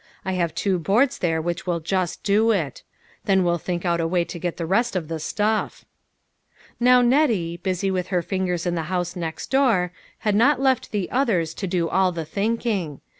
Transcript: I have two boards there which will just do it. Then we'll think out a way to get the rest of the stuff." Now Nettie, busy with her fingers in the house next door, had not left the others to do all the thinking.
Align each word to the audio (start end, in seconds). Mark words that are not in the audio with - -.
I 0.25 0.31
have 0.31 0.55
two 0.55 0.79
boards 0.79 1.19
there 1.19 1.39
which 1.39 1.67
will 1.67 1.79
just 1.79 2.23
do 2.23 2.49
it. 2.49 2.81
Then 3.25 3.43
we'll 3.43 3.59
think 3.59 3.85
out 3.85 3.99
a 4.01 4.07
way 4.07 4.23
to 4.25 4.39
get 4.39 4.57
the 4.57 4.65
rest 4.65 4.95
of 4.95 5.09
the 5.09 5.19
stuff." 5.19 5.85
Now 6.79 7.03
Nettie, 7.03 7.57
busy 7.57 7.91
with 7.91 8.07
her 8.07 8.23
fingers 8.23 8.65
in 8.65 8.73
the 8.73 8.85
house 8.89 9.15
next 9.15 9.51
door, 9.51 9.91
had 10.21 10.33
not 10.33 10.59
left 10.59 10.89
the 10.91 11.11
others 11.11 11.53
to 11.53 11.67
do 11.67 11.87
all 11.87 12.11
the 12.11 12.25
thinking. 12.25 12.99